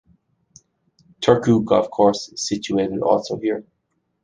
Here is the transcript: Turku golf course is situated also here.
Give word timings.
Turku 1.21 1.61
golf 1.63 1.91
course 1.91 2.29
is 2.29 2.47
situated 2.47 3.01
also 3.03 3.37
here. 3.37 3.63